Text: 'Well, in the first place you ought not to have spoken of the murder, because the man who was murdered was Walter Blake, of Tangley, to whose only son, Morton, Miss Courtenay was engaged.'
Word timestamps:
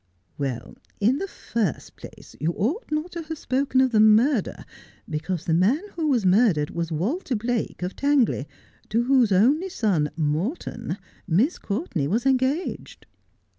'Well, 0.39 0.73
in 0.99 1.19
the 1.19 1.27
first 1.27 1.95
place 1.95 2.35
you 2.39 2.53
ought 2.53 2.89
not 2.91 3.11
to 3.11 3.21
have 3.21 3.37
spoken 3.37 3.81
of 3.81 3.91
the 3.91 3.99
murder, 3.99 4.65
because 5.07 5.45
the 5.45 5.53
man 5.53 5.79
who 5.93 6.07
was 6.07 6.25
murdered 6.25 6.71
was 6.71 6.91
Walter 6.91 7.35
Blake, 7.35 7.83
of 7.83 7.95
Tangley, 7.95 8.47
to 8.89 9.03
whose 9.03 9.31
only 9.31 9.69
son, 9.69 10.09
Morton, 10.17 10.97
Miss 11.27 11.59
Courtenay 11.59 12.07
was 12.07 12.25
engaged.' 12.25 13.05